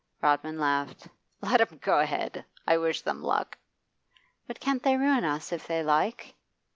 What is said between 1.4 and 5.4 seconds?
'Let 'em go ahead! I wish them luck.' 'But can't they ruin